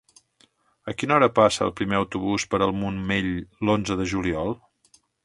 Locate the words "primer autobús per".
1.81-2.61